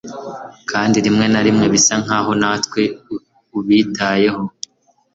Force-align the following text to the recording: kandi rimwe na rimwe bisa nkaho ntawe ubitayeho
kandi 0.69 0.97
rimwe 1.05 1.25
na 1.33 1.41
rimwe 1.45 1.65
bisa 1.73 1.93
nkaho 2.03 2.31
ntawe 2.41 2.83
ubitayeho 3.57 4.41